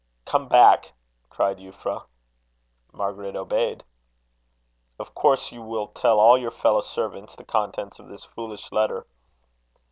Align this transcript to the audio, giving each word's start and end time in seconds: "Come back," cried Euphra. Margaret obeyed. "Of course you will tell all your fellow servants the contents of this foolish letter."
"Come 0.25 0.47
back," 0.47 0.93
cried 1.29 1.59
Euphra. 1.59 2.07
Margaret 2.91 3.35
obeyed. 3.35 3.83
"Of 4.97 5.13
course 5.13 5.51
you 5.51 5.61
will 5.61 5.89
tell 5.89 6.19
all 6.19 6.39
your 6.39 6.49
fellow 6.49 6.81
servants 6.81 7.35
the 7.35 7.43
contents 7.43 7.99
of 7.99 8.07
this 8.07 8.25
foolish 8.25 8.71
letter." 8.71 9.05